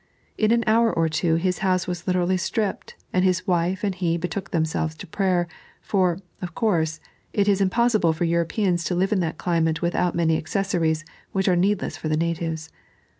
In 0.35 0.49
an 0.51 0.63
hour 0.65 0.91
or 0.91 1.07
two 1.07 1.35
his 1.35 1.59
house 1.59 1.85
was 1.85 2.07
literally 2.07 2.35
stripped, 2.35 2.95
and 3.13 3.23
his 3.23 3.41
vrife 3.43 3.83
and 3.83 3.93
he 3.93 4.17
betook 4.17 4.49
themselves 4.49 4.95
to 4.95 5.05
prayer, 5.05 5.47
for, 5.79 6.17
of 6.41 6.55
course, 6.55 6.99
it 7.33 7.47
is 7.47 7.61
impossible 7.61 8.11
for 8.11 8.23
Europeans 8.23 8.83
to 8.85 8.95
live 8.95 9.11
in 9.11 9.19
that 9.19 9.37
climate 9.37 9.83
without 9.83 10.15
many 10.15 10.37
accessories 10.37 11.05
which 11.33 11.47
are 11.47 11.55
needless 11.55 11.97
for 11.97 12.07
the 12.09 12.17
natives. 12.17 12.71